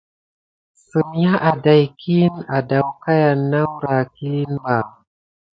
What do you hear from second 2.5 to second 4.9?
aɗan ka na wure kilin ɓà.